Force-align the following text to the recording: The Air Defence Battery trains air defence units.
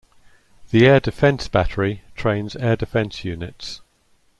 The 0.71 0.87
Air 0.87 0.99
Defence 0.99 1.47
Battery 1.47 2.01
trains 2.15 2.55
air 2.55 2.75
defence 2.75 3.23
units. 3.23 3.81